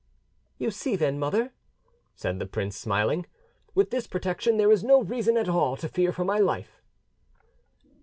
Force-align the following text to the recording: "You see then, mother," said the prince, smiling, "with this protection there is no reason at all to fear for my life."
"You 0.57 0.71
see 0.71 0.95
then, 0.95 1.19
mother," 1.19 1.53
said 2.15 2.39
the 2.39 2.47
prince, 2.47 2.75
smiling, 2.75 3.27
"with 3.75 3.91
this 3.91 4.07
protection 4.07 4.57
there 4.57 4.71
is 4.71 4.83
no 4.83 5.03
reason 5.03 5.37
at 5.37 5.47
all 5.47 5.77
to 5.77 5.87
fear 5.87 6.11
for 6.11 6.25
my 6.25 6.39
life." 6.39 6.81